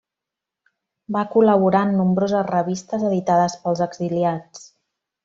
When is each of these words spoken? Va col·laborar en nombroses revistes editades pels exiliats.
Va 1.17 1.21
col·laborar 1.35 1.83
en 1.87 1.93
nombroses 1.99 2.47
revistes 2.49 3.05
editades 3.11 3.59
pels 3.67 3.85
exiliats. 3.91 4.65